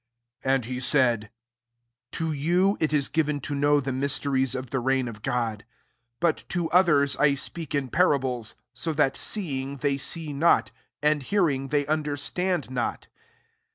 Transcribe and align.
10 0.41 0.53
And 0.55 0.65
he" 0.65 0.79
To 2.13 2.31
you 2.31 2.75
it 2.79 2.91
is 2.91 3.07
given 3.07 3.39
to 3.41 3.81
the 3.81 3.91
mysteries 3.91 4.55
of 4.55 4.71
the 4.71 4.79
reigl 4.81 5.21
God: 5.21 5.63
but 6.19 6.43
to 6.49 6.71
others 6.71 7.17
leftntk 7.17 7.91
parables; 7.91 8.55
so 8.73 8.93
that 8.93 9.15
seeing, 9.15 9.77
tl 9.77 9.99
see 10.01 10.33
not, 10.33 10.71
and 11.03 11.21
hearing, 11.21 11.67
they 11.67 11.85
und 11.85 12.17
stand 12.17 12.71
not. 12.71 13.09